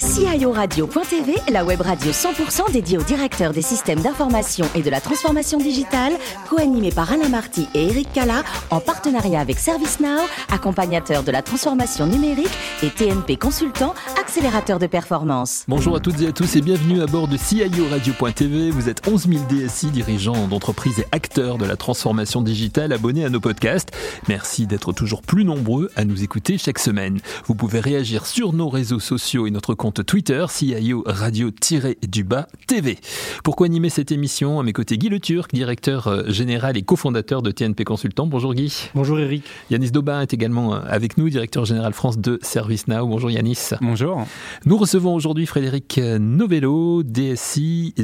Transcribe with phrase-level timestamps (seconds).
[0.00, 0.07] guys.
[0.18, 5.58] CIORadio.tv, la web radio 100% dédiée aux directeurs des systèmes d'information et de la transformation
[5.58, 6.12] digitale,
[6.50, 12.06] co-animée par Alain Marty et Eric Cala, en partenariat avec ServiceNow, accompagnateur de la transformation
[12.06, 12.50] numérique
[12.82, 15.64] et TNP Consultant, accélérateur de performance.
[15.68, 18.72] Bonjour à toutes et à tous et bienvenue à bord de CIORadio.tv.
[18.72, 23.30] Vous êtes 11 000 DSI, dirigeants d'entreprises et acteurs de la transformation digitale abonnés à
[23.30, 23.92] nos podcasts.
[24.28, 27.20] Merci d'être toujours plus nombreux à nous écouter chaque semaine.
[27.46, 32.96] Vous pouvez réagir sur nos réseaux sociaux et notre compte Twitter, CIO Radio-du-Bas TV.
[33.44, 37.42] Pourquoi animer cette émission À mes côtés, Guy Le Turc, directeur euh, général et cofondateur
[37.42, 38.26] de TNP Consultant.
[38.26, 38.88] Bonjour Guy.
[38.94, 39.44] Bonjour Eric.
[39.70, 43.06] Yanis Daubin est également euh, avec nous, directeur général France de ServiceNow.
[43.06, 43.72] Bonjour Yanis.
[43.82, 44.24] Bonjour.
[44.64, 47.94] Nous recevons aujourd'hui Frédéric Novello, DSI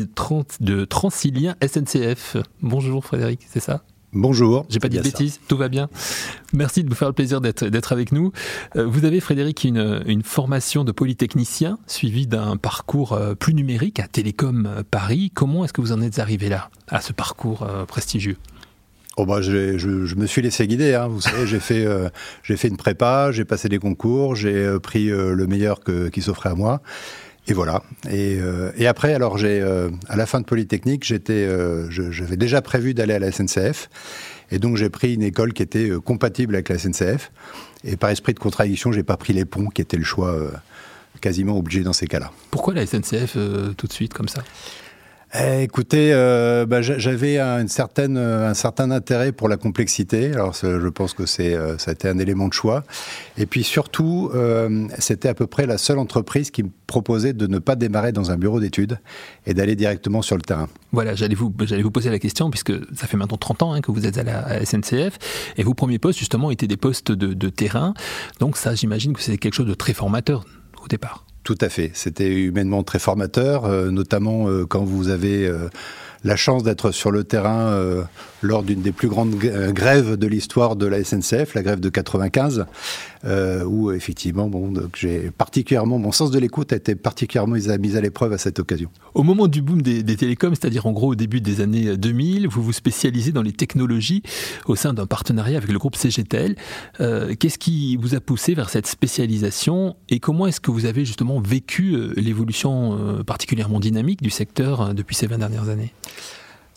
[0.61, 2.37] de Transilien SNCF.
[2.61, 3.83] Bonjour Frédéric, c'est ça?
[4.15, 4.65] Bonjour.
[4.69, 5.89] J'ai pas dit de bêtises, tout va bien.
[6.53, 8.31] Merci de vous faire le plaisir d'être avec nous.
[8.77, 13.99] Euh, vous avez, Frédéric, une, une formation de polytechnicien suivie d'un parcours euh, plus numérique
[13.99, 15.33] à Télécom euh, Paris.
[15.35, 18.37] Comment est-ce que vous en êtes arrivé là, à ce parcours prestigieux?
[19.17, 21.07] Oh bah je, je, me suis laissé guider, hein.
[21.07, 21.87] vous savez, j'ai fait,
[22.43, 26.49] j'ai fait une prépa, j'ai passé des concours, j'ai pris le meilleur que, qui s'offrait
[26.49, 26.83] à moi.
[27.47, 27.83] Et voilà.
[28.09, 32.37] Et, euh, et après, alors j'ai euh, à la fin de Polytechnique, j'étais, euh, j'avais
[32.37, 33.91] déjà prévu d'aller à la SNCF,
[34.51, 37.31] et donc j'ai pris une école qui était compatible avec la SNCF.
[37.85, 40.35] Et par esprit de contradiction, j'ai pas pris les ponts, qui était le choix
[41.21, 42.33] quasiment obligé dans ces cas-là.
[42.51, 43.37] Pourquoi la SNCF
[43.77, 44.43] tout de suite comme ça?
[45.37, 50.33] Eh, écoutez, euh, bah, j'avais une certaine, euh, un certain intérêt pour la complexité.
[50.33, 52.85] Alors, je pense que c'est, euh, ça a été un élément de choix.
[53.37, 54.31] Et puis surtout,
[54.99, 58.31] c'était à peu près la seule entreprise qui me proposait de ne pas démarrer dans
[58.31, 59.01] un bureau d'études
[59.47, 60.69] et d'aller directement sur le terrain.
[60.93, 63.81] Voilà, j'allais vous, j'allais vous poser la question puisque ça fait maintenant 30 ans hein,
[63.81, 65.19] que vous êtes à la, SNCF
[65.57, 67.95] et vos premiers postes justement étaient des postes de, de terrain.
[68.39, 70.45] Donc ça, j'imagine que c'est quelque chose de très formateur
[70.83, 71.25] au départ.
[71.45, 71.91] Tout à fait.
[71.93, 75.69] C'était humainement très formateur, euh, notamment euh, quand vous avez euh,
[76.25, 77.79] la chance d'être sur le terrain
[78.41, 82.65] lors d'une des plus grandes grèves de l'histoire de la SNCF, la grève de 95,
[83.25, 88.33] où effectivement, bon, j'ai particulièrement mon sens de l'écoute a été particulièrement mis à l'épreuve
[88.33, 88.91] à cette occasion.
[89.15, 92.63] Au moment du boom des, télécoms, c'est-à-dire en gros au début des années 2000, vous
[92.63, 94.23] vous spécialisez dans les technologies
[94.67, 96.57] au sein d'un partenariat avec le groupe CGTL.
[96.99, 101.41] Qu'est-ce qui vous a poussé vers cette spécialisation et comment est-ce que vous avez justement
[101.41, 105.93] vécu l'évolution particulièrement dynamique du secteur depuis ces 20 dernières années?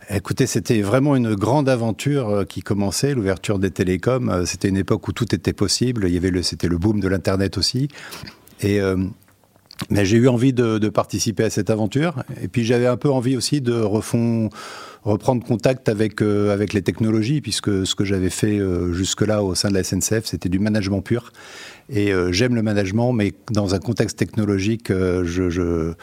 [0.09, 4.29] Écoutez, c'était vraiment une grande aventure euh, qui commençait, l'ouverture des télécoms.
[4.29, 6.05] Euh, c'était une époque où tout était possible.
[6.07, 7.89] Il y avait le, c'était le boom de l'internet aussi.
[8.61, 8.95] Et euh,
[9.89, 12.23] mais j'ai eu envie de, participer à cette aventure.
[12.41, 14.49] Et puis j'avais un peu envie aussi de refond,
[15.03, 18.59] reprendre contact avec avec les technologies, puisque ce que j'avais fait
[18.91, 21.31] jusque-là au sein de la SNCF, c'était du management pur.
[21.91, 25.93] Et j'aime le management, mais dans un contexte technologique, je,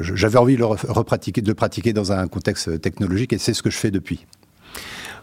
[0.00, 3.70] j'avais envie de le, repratiquer, de pratiquer dans un contexte technologique et c'est ce que
[3.70, 4.26] je fais depuis.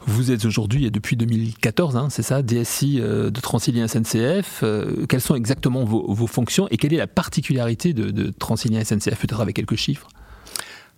[0.07, 4.61] Vous êtes aujourd'hui, et depuis 2014, hein, c'est ça, DSI euh, de Transilien SNCF.
[4.61, 9.19] Euh, quelles sont exactement vos, fonctions et quelle est la particularité de, de Transilien SNCF,
[9.19, 10.07] peut-être avec quelques chiffres?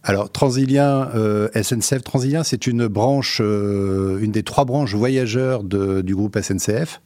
[0.04, 1.10] Alors, Transilien,
[1.54, 7.02] SNCF, Transilien, c'est une branche, une des trois branches voyageurs du groupe SNCF.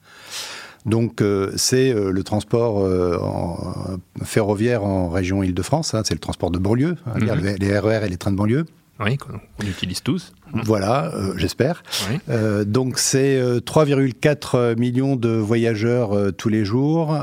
[0.85, 3.17] Donc euh, c'est euh, le transport euh,
[4.23, 7.55] ferroviaire en région Île-de-France, hein, c'est le transport de banlieue, hein, mhm.
[7.59, 8.65] les RER et les trains de banlieue.
[9.03, 10.31] Oui, qu'on utilise tous.
[10.53, 11.81] Voilà, j'espère.
[12.67, 17.17] donc c'est 3,4 millions de voyageurs tous les jours.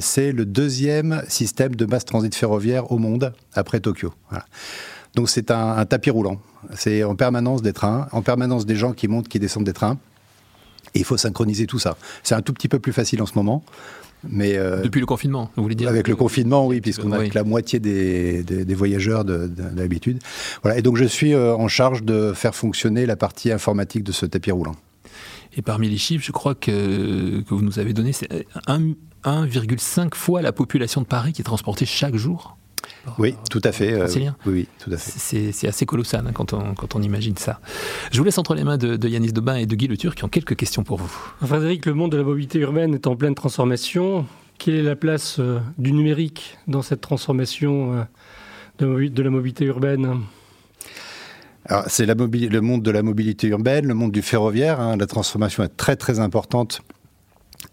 [0.00, 4.14] c'est le deuxième système de masse transit ferroviaire au monde après Tokyo.
[5.16, 6.38] Donc c'est un tapis roulant.
[6.76, 9.98] C'est en permanence des trains, en permanence des gens qui montent, qui descendent des trains.
[10.94, 11.96] Et il faut synchroniser tout ça.
[12.22, 13.64] C'est un tout petit peu plus facile en ce moment.
[14.28, 17.34] Mais euh, Depuis le confinement, vous voulez dire Avec le confinement, oui, puisqu'on a que
[17.34, 20.18] la moitié des, des, voyageurs d'habitude.
[20.62, 24.12] Voilà, et donc je suis euh, en charge de faire fonctionner la partie informatique de
[24.12, 24.76] ce tapis roulant.
[25.56, 28.28] Et parmi les chiffres, je crois que, que vous nous avez donné, c'est
[28.66, 32.56] 1,5 fois la population de Paris qui est transportée chaque jour
[33.18, 33.92] oui, tout à fait.
[33.92, 34.08] Euh,
[34.46, 35.52] oui, tout à fait.
[35.52, 37.60] C'est assez colossal hein, quand, on, quand on imagine ça.
[38.12, 40.24] Je vous laisse entre les mains de, Yanis Dobin et de Guy Le Turc qui
[40.24, 41.10] ont quelques questions pour vous.
[41.44, 44.26] Frédéric, le monde de la mobilité urbaine est en pleine transformation.
[44.58, 48.06] Quelle est la place euh, du numérique dans cette transformation
[48.80, 50.20] euh, de, la mobilité urbaine?
[51.86, 54.80] C'est le monde de la mobilité urbaine, le monde du ferroviaire.
[54.80, 54.96] Hein.
[54.96, 56.82] la transformation est très très importante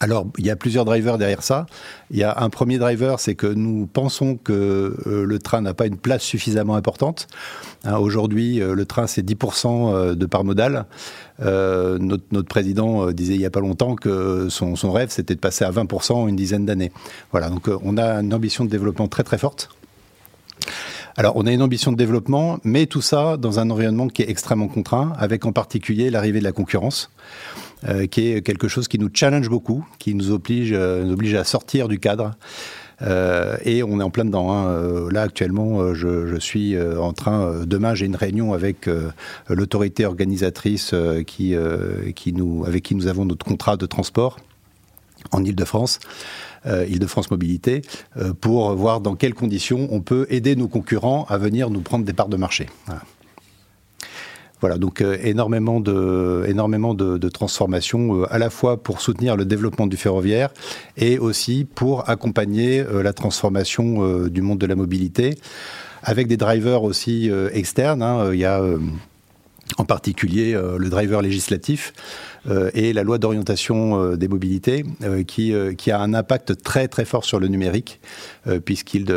[0.01, 1.67] alors, il y a plusieurs drivers derrière ça.
[2.09, 5.75] Il y a un premier driver, c'est que nous pensons que euh, le train n'a
[5.75, 7.27] pas une place suffisamment importante.
[7.83, 10.85] Hein, aujourd'hui, euh, le train, c'est 10% euh, de part modale.
[11.39, 15.65] Notre, président disait il n'y a pas longtemps que son, son rêve, c'était de passer
[15.65, 16.91] à 20% en une dizaine d'années.
[17.31, 19.69] Voilà, donc on a une ambition de développement très très forte.
[21.21, 24.29] Alors, on a une ambition de développement, mais tout ça dans un environnement qui est
[24.31, 27.11] extrêmement contraint, avec en particulier l'arrivée de la concurrence.
[27.87, 31.87] Euh, qui est quelque chose qui nous challenge beaucoup, qui nous oblige, euh, à sortir
[31.87, 32.31] du cadre.
[33.03, 34.51] Euh, et on est en plein dedans.
[34.51, 35.11] Hein.
[35.11, 37.65] Là actuellement, je, suis en train.
[37.67, 38.89] demain, j'ai une réunion avec
[39.47, 40.95] l'autorité organisatrice
[41.27, 44.37] qui, avec qui nous avons notre contrat de transport
[45.31, 45.99] en Ile-de-France.
[46.65, 47.81] Euh, Île-de-France Mobilité,
[48.39, 52.13] pour voir dans quelles conditions on peut aider nos concurrents à venir nous prendre des
[52.13, 52.67] parts de marché.
[54.61, 54.77] Voilà.
[54.77, 59.43] Donc euh, énormément de, énormément de, de transformations, euh, à la fois pour soutenir le
[59.43, 60.51] développement du ferroviaire
[60.97, 65.37] et aussi pour accompagner euh, la transformation du monde de la mobilité,
[66.03, 68.01] avec des drivers aussi externes.
[68.01, 68.31] Hein.
[68.33, 68.61] Il y a
[69.77, 71.93] en particulier le driver législatif
[72.73, 74.83] et la loi d'orientation des mobilités
[75.27, 77.99] qui, a un impact très très fort sur le numérique
[78.65, 79.13] puisqu'il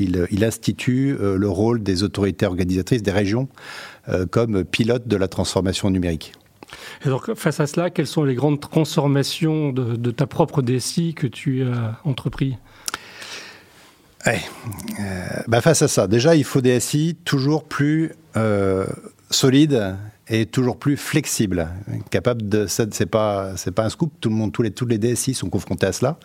[0.00, 3.48] il, il, institue le rôle des autorités organisatrices des régions
[4.10, 6.34] euh, comme pilote de la transformation numérique.
[7.36, 11.98] Face à cela, quelles sont les grandes transformations de, ta propre DSI que tu as
[12.04, 12.58] entrepris?
[14.26, 14.32] Euh,
[15.48, 18.86] bah face à ça, déjà, il faut des SI toujours plus euh,
[19.30, 19.96] solides
[20.28, 21.68] et toujours plus flexibles,
[22.10, 22.66] capables de.
[22.66, 24.12] C'est pas, pas un scoop.
[24.20, 26.18] Tout le monde, tous les, tous les DSI sont confrontés à cela.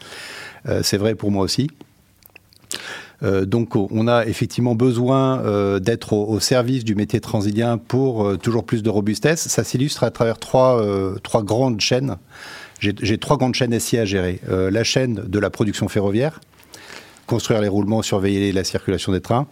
[0.84, 1.70] c'est vrai pour moi aussi.
[3.24, 8.38] Euh, donc on a effectivement besoin euh, d'être au, service du métier transilien pour euh,
[8.38, 9.48] toujours plus de robustesse.
[9.48, 10.84] Ça s'illustre à travers trois,
[11.24, 12.18] trois grandes chaînes.
[12.80, 14.40] J'ai trois grandes chaînes SI à gérer.
[14.50, 16.40] la chaîne de la production ferroviaire,
[17.30, 19.48] construire les roulements, surveiller la circulation des trains,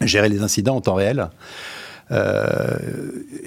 [0.00, 1.28] gérer les incidents en temps réel.
[2.12, 2.78] Euh,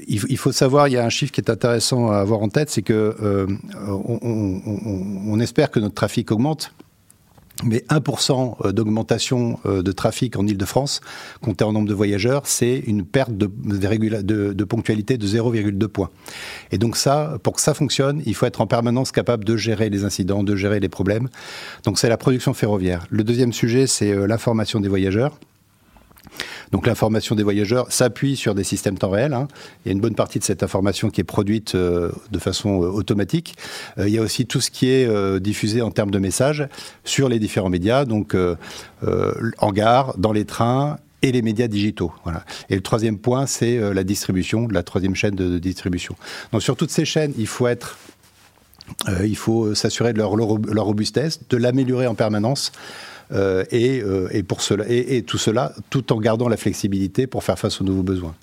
[0.08, 2.70] il, faut savoir, il y a un chiffre qui est intéressant à avoir en tête,
[2.70, 3.48] c'est que euh,
[3.88, 6.72] on, espère que notre trafic augmente,
[7.64, 11.02] mais 1% euh, d'augmentation euh, de trafic en Ile-de-France,
[11.42, 16.10] compté en nombre de voyageurs, c'est une perte de, de, de ponctualité de 0,2 points.
[16.72, 19.90] Et donc ça, pour que ça fonctionne, il faut être en permanence capable de gérer
[19.90, 21.30] les incidents, de gérer les problèmes.
[21.84, 23.06] Donc c'est la production ferroviaire.
[23.10, 25.40] Le deuxième sujet, c'est euh, l'information des voyageurs.
[26.72, 29.34] Donc l'information des voyageurs s'appuie sur des systèmes temps réel.
[29.34, 29.48] Hein.
[29.84, 32.84] Il y a une bonne partie de cette information qui est produite euh, de façon
[32.84, 33.56] euh, automatique.
[33.98, 35.06] Euh, il y a aussi tout ce qui est
[35.40, 36.68] diffusé en termes de messages
[37.04, 38.36] sur les différents médias, donc
[39.58, 42.12] en gare, dans les trains et les médias digitaux.
[42.24, 42.44] Voilà.
[42.70, 46.16] Et le troisième point, c'est la distribution, la troisième chaîne de, distribution.
[46.52, 47.98] Donc sur toutes ces chaînes, il faut être
[49.24, 52.72] il faut s'assurer de leur, leur, robustesse, de l'améliorer en permanence.
[53.32, 57.44] Euh, et, euh, et, pour cela, et, tout cela tout en gardant la flexibilité pour
[57.44, 58.36] faire face aux nouveaux besoins.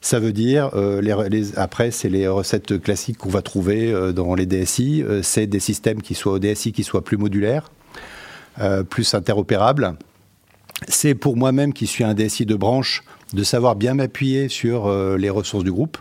[0.00, 4.46] Ça veut dire, euh, les, après, c'est les recettes classiques qu'on va trouver dans les
[4.46, 5.04] DSI.
[5.22, 7.70] C'est des systèmes qui soient au DSI qui soient plus modulaires,
[8.90, 9.94] plus interopérables.
[10.86, 13.02] C'est pour moi-même qui suis un DSI de branche
[13.32, 15.98] de savoir bien m'appuyer sur les ressources du groupe.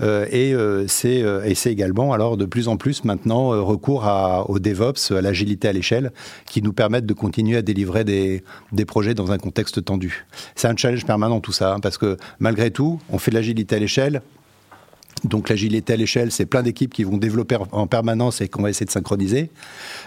[0.00, 4.04] Euh, et euh, c'est euh, et c'est également alors de plus en plus maintenant recours
[4.04, 6.12] à, au DevOps, à l'agilité à l'échelle,
[6.46, 8.42] qui nous permettent de continuer à délivrer des,
[8.72, 10.26] des projets dans un contexte tendu.
[10.54, 13.76] C'est un challenge permanent tout ça, hein, parce que malgré tout, on fait de l'agilité
[13.76, 14.22] à l'échelle,
[15.24, 18.70] donc l'agilité à l'échelle, c'est plein d'équipes qui vont développer en permanence et qu'on va
[18.70, 19.50] essayer de synchroniser.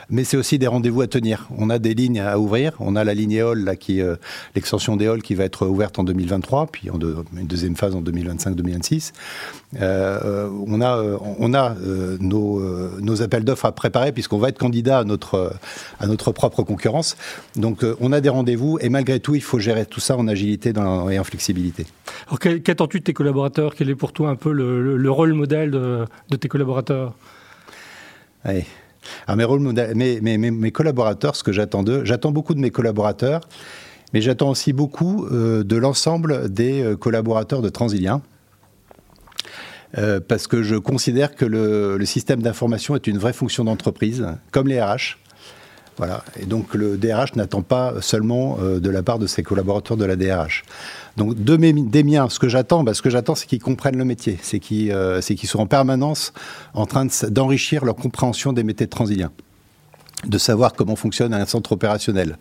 [0.09, 1.47] Mais c'est aussi des rendez-vous à tenir.
[1.57, 2.73] On a des lignes à ouvrir.
[2.79, 4.15] On a la ligne EOL, qui, euh,
[4.55, 9.13] l'extension d'EOL qui va être ouverte en 2023, puis une deuxième phase en 2025-2026.
[9.79, 11.75] Euh, on a, euh, on a
[12.19, 15.53] nos, appels d'offres à préparer puisqu'on va être candidat à notre,
[15.99, 17.15] à notre propre concurrence.
[17.55, 20.73] Donc on a des rendez-vous et malgré tout, il faut gérer tout ça en agilité
[20.73, 21.85] et en flexibilité.
[22.27, 23.75] Alors qu'attends-tu de tes collaborateurs?
[23.75, 27.13] Quel est pour toi un peu le, le rôle modèle de, tes collaborateurs
[28.45, 28.63] oui.
[29.27, 29.59] Alors
[29.95, 33.41] mes, collaborateurs, ce que j'attends d'eux, j'attends beaucoup de mes collaborateurs,
[34.13, 38.21] mais j'attends aussi beaucoup euh, de l'ensemble des collaborateurs de Transilien.
[39.97, 44.25] Euh, parce que je considère que le, le système d'information est une vraie fonction d'entreprise,
[44.51, 45.17] comme les RH.
[46.39, 50.05] Et donc le DRH n'attend pas seulement euh, de la part de ses collaborateurs de
[50.05, 50.63] la DRH.
[51.17, 53.97] Donc de mes, des miens, ce que j'attends, bah, ce que j'attends, c'est qu'ils comprennent
[53.97, 56.33] le métier, c'est qu'ils euh, soient en permanence
[56.73, 59.31] en train d'enrichir leur compréhension des métiers de transilien.
[60.25, 62.37] de savoir comment fonctionne un centre opérationnel.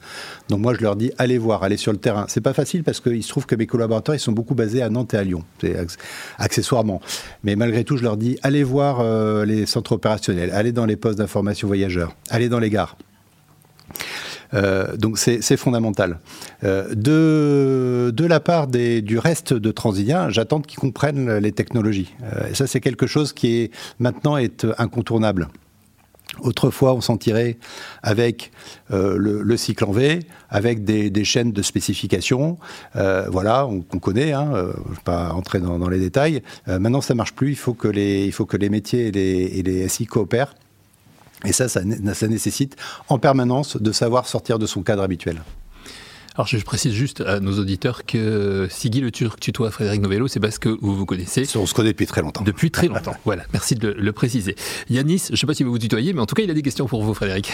[0.51, 2.27] Donc moi je leur dis allez voir, allez sur le terrain.
[2.29, 5.15] C'est pas facile parce qu'il se trouve que mes collaborateurs sont beaucoup basés à Nantes
[5.15, 5.45] et à Lyon,
[6.39, 7.01] accessoirement.
[7.43, 10.97] Mais malgré tout je leur dis allez voir euh, les centres opérationnels, allez dans les
[10.97, 12.97] postes d'information voyageurs, allez dans les gares.
[14.55, 16.19] Euh, donc c'est fondamental.
[16.65, 22.15] Euh, de, la part du reste de Transilien, j'attends qu'ils comprennent les technologies.
[22.49, 25.49] et ça c'est quelque chose qui est maintenant est incontournable.
[26.39, 27.59] Autrefois, on s'en tirait
[28.03, 28.53] avec
[28.93, 32.57] euh, le, cycle en V, avec des, chaînes de spécification.
[32.97, 36.43] Euh, voilà, on, connaît, hein, euh, je ne vais pas entrer dans, les détails.
[36.67, 37.51] maintenant, ça marche plus.
[37.51, 40.55] Il faut que les, il faut que les métiers et les, et les SI coopèrent.
[41.45, 41.81] Et ça, ça,
[42.15, 42.77] ça nécessite
[43.09, 45.43] en permanence de savoir sortir de son cadre habituel.
[46.37, 50.29] Alors je précise juste à nos auditeurs que si Guy Le Turc tutoie Frédéric Novello,
[50.29, 51.45] c'est parce que vous vous connaissez.
[51.57, 52.45] On se connaît depuis très longtemps.
[52.45, 53.15] Depuis très longtemps.
[53.25, 54.55] voilà, merci de le, préciser.
[54.89, 56.55] Yanis, je ne sais pas si vous vous tutoyez, mais en tout cas, il a
[56.55, 57.53] des questions pour vous, Frédéric.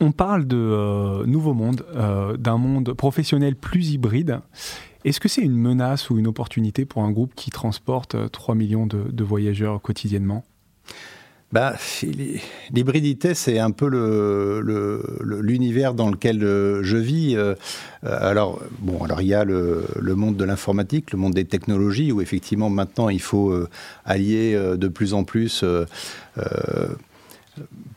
[0.00, 4.40] On, parle de euh, nouveau monde, euh, d'un monde professionnel plus hybride.
[5.04, 8.58] Est-ce que c'est une menace ou une opportunité pour un groupe qui transporte 3 euh,
[8.58, 10.44] millions de voyageurs quotidiennement?
[11.52, 11.74] Bah,
[12.70, 13.86] L'hybridité, c'est un peu
[15.40, 17.36] l'univers le, dans lequel euh, je vis.
[17.36, 17.54] Euh,
[18.02, 22.20] alors, bon, alors il y a le, monde de l'informatique, le monde des technologies, où
[22.20, 23.68] effectivement maintenant il faut euh,
[24.04, 25.64] allier de plus en plus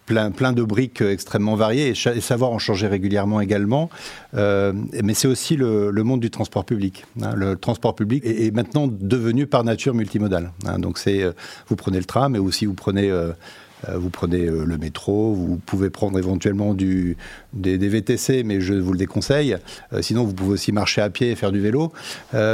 [0.06, 3.90] plein, de briques extrêmement variées et, savoir en changer régulièrement également.
[4.36, 7.06] Euh, mais c'est aussi le, monde du transport public.
[7.22, 7.34] Hein.
[7.36, 10.52] Le transport public est, maintenant devenu par nature multimodal.
[10.68, 10.80] Hein.
[10.80, 11.32] Donc c'est, euh,
[11.68, 13.32] vous prenez le tram, mais aussi vous prenez euh,
[13.94, 17.18] vous prenez euh, le métro, vous pouvez prendre éventuellement du,
[17.54, 19.58] des, VTC, mais je vous le déconseille.
[19.94, 21.92] Euh, sinon, vous pouvez aussi marcher à pied et faire du vélo.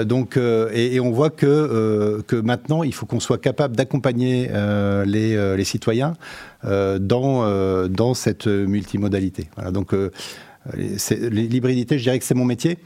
[0.05, 4.49] donc, et, on voit que, que maintenant, il faut qu'on soit capable d'accompagner
[5.05, 6.13] les, les, citoyens
[6.63, 9.49] dans, dans cette multimodalité.
[9.71, 9.93] Donc,
[10.75, 12.77] l'hybridité, je dirais que c'est mon métier.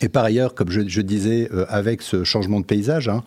[0.00, 3.22] Et par ailleurs, comme je, je disais, avec ce changement de paysage, hein,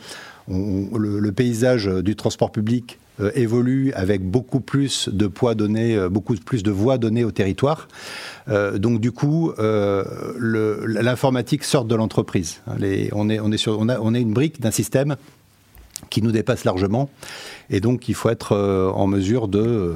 [0.48, 6.36] le, paysage du transport public euh, évolue avec beaucoup plus de poids donné, euh, beaucoup
[6.36, 7.88] plus de voix données au territoire.
[8.50, 12.62] Euh, donc du coup, l'informatique sort de l'entreprise.
[12.68, 15.16] On est, on, est une brique d'un système
[16.10, 17.10] qui nous dépasse largement.
[17.70, 19.94] Et donc, il faut être en mesure de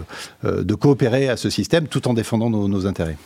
[0.76, 3.18] coopérer à ce système tout en défendant nos intérêts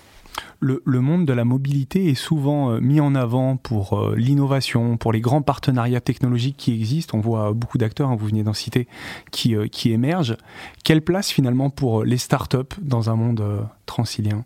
[0.59, 5.13] le, monde de la mobilité est souvent euh, mis en avant pour euh, l'innovation, pour
[5.13, 7.17] les grands partenariats technologiques qui existent.
[7.17, 8.87] On voit beaucoup d'acteurs, hein, vous venez d'en citer,
[9.31, 10.35] qui, euh, qui émergent.
[10.83, 13.43] Quelle place finalement pour les startups dans un monde
[13.85, 14.43] transilien?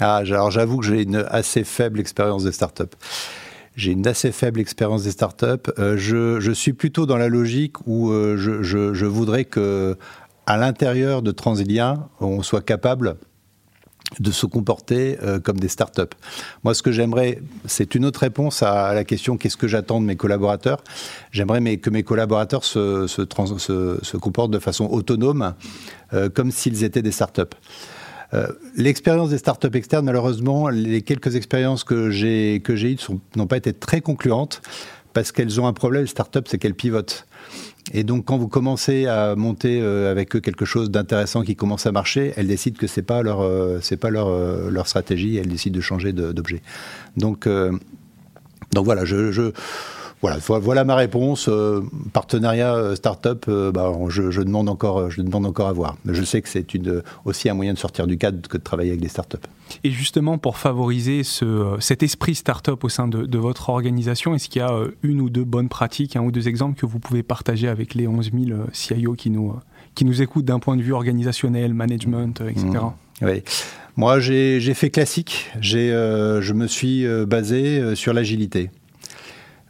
[0.00, 2.96] Ah, alors j'avoue que j'ai une assez faible expérience des startups.
[3.76, 5.70] J'ai une assez faible expérience des startups.
[5.78, 9.96] je, suis plutôt dans la logique où je, je, voudrais que
[10.46, 13.16] à l'intérieur de Transilia, on soit capable
[14.20, 16.02] de se comporter euh, comme des startups.
[16.64, 20.06] Moi, ce que j'aimerais, c'est une autre réponse à, la question qu'est-ce que j'attends de
[20.06, 20.82] mes collaborateurs?
[21.30, 25.54] J'aimerais que mes collaborateurs se, se, comportent de façon autonome,
[26.12, 27.42] euh, comme s'ils étaient des startups.
[28.34, 32.96] Euh, L'expérience des startups externes, malheureusement, les quelques expériences que j'ai eues
[33.36, 34.62] n'ont pas été très concluantes
[35.12, 36.02] parce qu'elles ont un problème.
[36.02, 37.26] Les startups, c'est qu'elles pivotent.
[37.92, 41.86] Et donc, quand vous commencez à monter euh, avec eux quelque chose d'intéressant qui commence
[41.86, 45.36] à marcher, elles décident que c'est pas euh, pas leur, euh, leur stratégie.
[45.36, 46.62] Elles décident de changer d'objet.
[47.16, 49.52] Donc, donc voilà, je
[50.22, 51.48] voilà, voilà ma réponse.
[51.48, 55.96] Euh, partenariat euh, start-up, euh, bah, je, demande encore, je demande encore à voir.
[56.04, 58.62] Mais je sais que c'est une, aussi un moyen de sortir du cadre que de
[58.62, 59.44] travailler avec des start-up.
[59.82, 64.62] Et justement, pour favoriser ce, cet esprit start-up au sein de, votre organisation, est-ce qu'il
[64.62, 67.66] y a une ou deux bonnes pratiques, un ou deux exemples que vous pouvez partager
[67.66, 69.56] avec les 11 000 CIO qui nous,
[69.96, 72.66] qui nous écoutent d'un point de vue organisationnel, management, etc.
[72.66, 73.26] Mmh.
[73.26, 73.42] Oui.
[73.96, 75.50] Moi, j'ai fait classique.
[75.60, 78.70] je me suis basé sur l'agilité.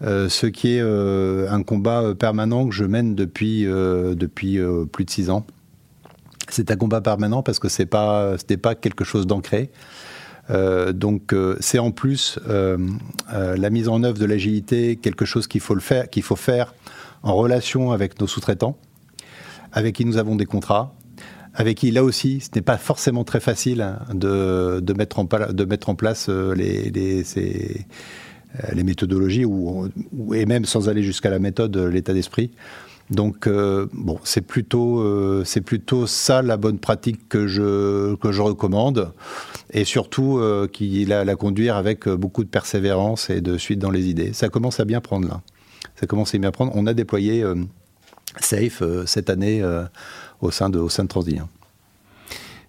[0.03, 4.59] Euh, ce qui est euh, un combat permanent que je mène depuis, euh, depuis
[4.91, 5.47] plus de six ans.
[6.49, 9.71] C'est un combat permanent parce que pas, c'était pas quelque chose d'ancré.
[10.93, 15.81] donc c'est en plus la mise en œuvre de l'agilité quelque chose qu'il faut le
[15.81, 16.75] faire, qu'il faut faire
[17.23, 18.77] en relation avec nos sous-traitants,
[19.73, 20.95] avec qui nous avons des contrats,
[21.55, 25.65] avec qui là aussi ce n'est pas forcément très facile hein, de, mettre, en, de
[25.65, 28.32] mettre en place les, les ces, euh,
[28.73, 29.89] les méthodologies, ou,
[30.35, 32.51] et même sans aller jusqu'à la méthode, euh, l'état d'esprit.
[33.11, 35.05] Donc euh, bon, c'est plutôt
[35.67, 39.13] plutôt ça la bonne pratique que je que je recommande
[39.71, 40.41] et surtout
[40.73, 44.33] qui la, la, conduire avec beaucoup de persévérance et de suite dans les idées.
[44.33, 45.43] Ça commence à bien prendre là.
[45.97, 46.73] Ça commence à bien prendre.
[46.75, 47.45] On a déployé
[48.41, 49.63] Safe cette année
[50.41, 51.11] au sein de au sein de.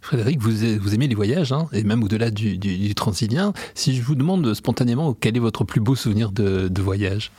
[0.03, 3.53] Frédéric, vous, vous aimez les voyages, hein, et même au-delà du, du, transilien.
[3.73, 7.31] Si je vous demande spontanément quel est votre plus beau souvenir de, voyage?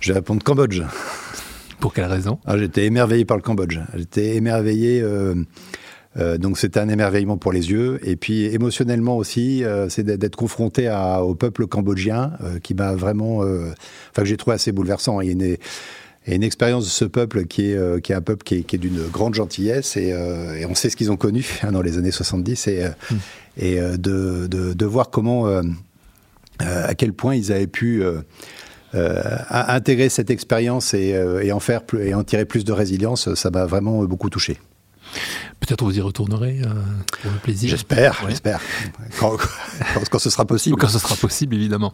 [0.00, 0.80] Je vais répondre Cambodge.
[1.78, 2.38] Pour quelle raison?
[2.46, 3.78] Ah, J'étais émerveillé par le Cambodge.
[3.94, 5.02] J'étais émerveillé.
[5.02, 5.34] Euh,
[6.16, 10.34] euh, donc c'était un émerveillement pour les yeux et puis émotionnellement aussi, euh, c'est d'être
[10.34, 15.20] confronté à, au peuple cambodgien qui m'a vraiment, enfin que j'ai trouvé assez bouleversant.
[15.20, 15.56] Il y a une,
[16.30, 18.62] et une expérience de ce peuple qui est, euh, qui est un peuple qui est,
[18.62, 21.72] qui est d'une grande gentillesse et, euh, et, on sait ce qu'ils ont connu hein,
[21.72, 23.16] dans les années 70 et, euh, mm.
[23.58, 25.46] et de, de, de, voir comment,
[26.60, 28.04] à quel point ils avaient pu
[28.92, 33.50] intégrer cette expérience et, et, en faire plus, et en tirer plus de résilience, ça
[33.50, 34.58] m'a vraiment beaucoup touché.
[35.70, 36.68] Peut-être vous y retournerez euh,
[37.22, 37.70] pour le plaisir.
[37.70, 38.58] J'espère, j'espère.
[39.20, 39.36] Quand,
[40.10, 40.76] quand, ce sera possible.
[40.76, 41.92] Quand ce sera possible, évidemment.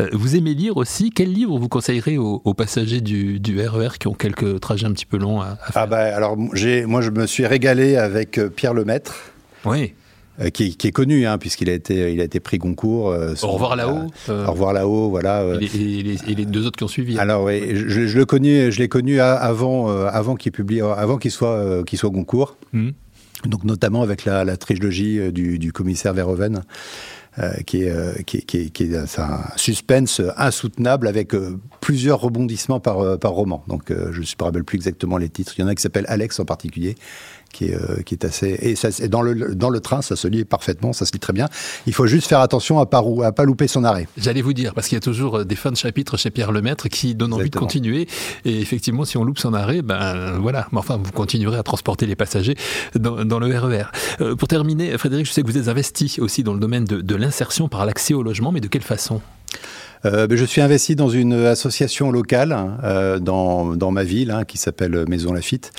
[0.00, 1.10] Euh, vous aimez lire aussi.
[1.10, 4.92] Quel livre vous conseillerez aux, passagers du, du, RER e qui ont quelques trajets un
[4.92, 8.48] petit peu longs à, faire Ah bah, alors, moi, je me suis régalé avec euh,
[8.48, 9.14] Pierre Lemaître.
[9.66, 9.92] Oui.
[10.54, 13.14] Qui, qui, est connu, hein, puisqu'il a été, il a été pris Goncourt.
[13.42, 14.06] au revoir là-haut.
[14.30, 15.44] au revoir là-haut, voilà.
[15.60, 17.18] Et les, et, les, deux autres qui ont suivi.
[17.18, 21.32] Alors oui, je, je le connais, je l'ai connu avant, avant qu'il publie, avant qu'il
[21.32, 22.56] soit, qu'il soit Goncourt.
[22.72, 22.90] Mmh
[23.44, 26.62] donc notamment avec la, trilogie euh, du, commissaire Verhoeven.
[27.38, 31.36] Euh, qui, est, euh, un suspense insoutenable avec
[31.80, 33.62] plusieurs rebondissements par, par roman.
[33.68, 35.54] Donc je ne me rappelle plus exactement les titres.
[35.56, 36.96] Il y en a qui s'appelle Alex en particulier,
[37.52, 38.58] qui est, euh, qui est assez.
[38.60, 41.32] Et, ça, dans, le, dans le train, ça se lit parfaitement, ça se lit très
[41.32, 41.48] bien.
[41.86, 44.08] Il faut juste faire attention à pas, à pas louper son arrêt.
[44.16, 46.52] J'allais vous dire, parce qu'il y a toujours euh, des fins de chapitre chez Pierre
[46.52, 48.08] Lemaître qui donnent envie de continuer.
[48.44, 50.68] Et effectivement, si on loupe son arrêt, ben voilà.
[50.72, 52.56] Mais enfin, vous continuerez à transporter les passagers
[52.94, 53.84] dans, dans le RER.
[54.20, 56.84] E euh, pour terminer, Frédéric, je sais que vous êtes investi aussi dans le domaine
[56.84, 59.20] de, de l'insertion par l'accès au logement, mais de quelle façon?
[60.04, 64.44] Euh, ben, je suis investi dans une association locale euh, dans, dans, ma ville hein,
[64.44, 65.72] qui s'appelle Maison Lafitte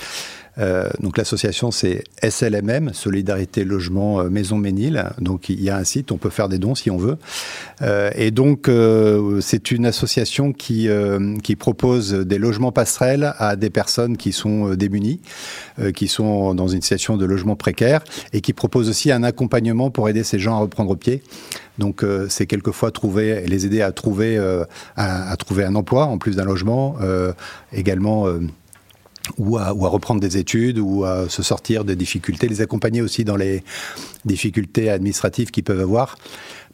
[1.00, 5.04] donc l'association c'est SLMM, Solidarité Logement euh, Maison Ménil.
[5.18, 7.16] Donc il y a un site, on peut faire des dons si on veut.
[7.82, 8.70] Euh, et donc
[9.40, 10.88] c'est une association qui,
[11.42, 15.20] qui propose des logements passerelles à des personnes qui sont démunies,
[15.94, 18.02] qui sont dans une situation de logement précaire
[18.32, 21.22] et qui propose aussi un accompagnement pour aider ces gens à reprendre pied.
[21.78, 24.38] Donc c'est quelquefois trouver, les aider à trouver,
[24.96, 26.96] à, trouver un emploi en plus d'un logement,
[27.72, 28.26] également
[29.38, 33.02] ou à, ou à, reprendre des études ou à se sortir des difficultés, les accompagner
[33.02, 33.62] aussi dans les
[34.24, 36.16] difficultés administratives qu'ils peuvent avoir.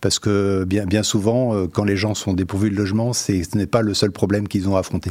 [0.00, 3.66] Parce que bien, bien souvent, euh, quand les gens sont dépourvus de logement, ce n'est
[3.66, 5.10] pas le seul problème qu'ils ont à affronter.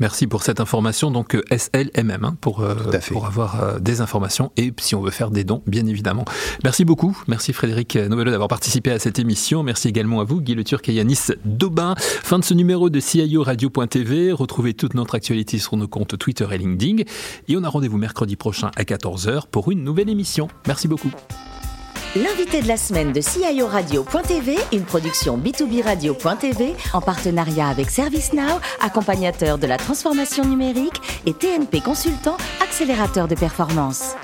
[0.00, 1.10] Merci pour cette information.
[1.10, 2.74] Donc euh, SLMM hein, pour, euh,
[3.08, 6.24] pour avoir euh, des informations et si on veut faire des dons, bien évidemment.
[6.64, 7.16] Merci beaucoup.
[7.26, 9.62] Merci Frédéric Novello d'avoir participé à cette émission.
[9.62, 11.94] Merci également à vous, Guy Le Turc et Yanis Daubin.
[11.98, 14.32] Fin de ce numéro de CIO Radio.tv.
[14.32, 17.02] Retrouvez toute notre actualité sur nos comptes Twitter et LinkedIn.
[17.48, 20.48] Et on a rendez-vous mercredi prochain à 14h pour une nouvelle émission.
[20.66, 21.10] Merci beaucoup.
[22.22, 28.58] L'invité de la semaine de CIO Radio.tv, une production B2B Radio.tv en partenariat avec ServiceNow,
[28.80, 34.16] accompagnateur de la transformation numérique et TNP Consultant, accélérateur de performance.